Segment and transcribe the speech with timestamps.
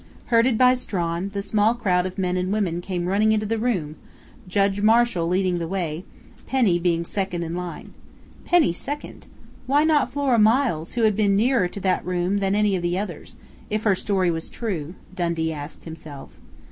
[0.33, 3.97] Herded by Strawn, the small crowd of men and women came running into the room,
[4.47, 6.05] Judge Marshall leading the way,
[6.47, 7.93] Penny being second in line.
[8.43, 9.27] Penny second!
[9.67, 12.97] Why not Flora Miles, who had been nearer to that room than any of the
[12.97, 13.35] others,
[13.69, 16.35] if her story was true Dundee asked himself.